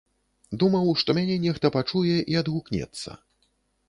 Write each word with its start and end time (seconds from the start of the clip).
Думаў, 0.61 0.87
што 1.01 1.13
мяне 1.17 1.35
нехта 1.43 1.71
пачуе 1.75 2.13
і 2.13 2.33
адгукнецца. 2.41 3.09